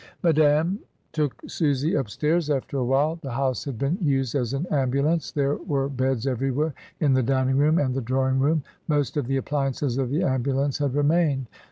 [0.23, 0.79] Madame
[1.11, 3.17] took Susy upstairs after a while.
[3.21, 5.31] The house had been used as an ambulance.
[5.31, 8.63] There were beds everywhere— in the dining room and the draw ing room.
[8.87, 11.45] Most of the appliances of the ambulance had remained.